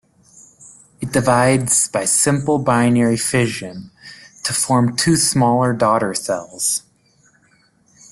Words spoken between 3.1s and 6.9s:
fission to form two smaller daughter cells.